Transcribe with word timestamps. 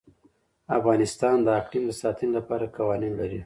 افغانستان 0.77 1.37
د 1.43 1.47
اقلیم 1.59 1.83
د 1.87 1.91
ساتنې 2.01 2.31
لپاره 2.37 2.65
قوانین 2.77 3.13
لري. 3.21 3.39